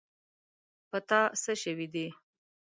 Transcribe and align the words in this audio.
په 0.89 0.97
تا 1.09 1.19
څه 1.43 1.51
شوي 1.61 1.87
دي. 1.93 2.07